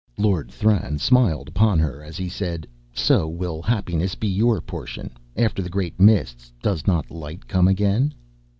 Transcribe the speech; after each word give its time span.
"Lord 0.17 0.49
Thran 0.49 0.97
smiled 0.97 1.47
upon 1.47 1.77
her 1.77 2.01
as 2.03 2.17
he 2.17 2.27
said: 2.27 2.65
'So 2.91 3.27
will 3.27 3.61
happiness 3.61 4.15
be 4.15 4.27
your 4.27 4.59
portion. 4.59 5.11
After 5.37 5.61
the 5.61 5.69
Great 5.69 5.99
Mists, 5.99 6.51
does 6.63 6.87
not 6.87 7.11
light 7.11 7.47
come 7.47 7.67
again?' 7.67 8.15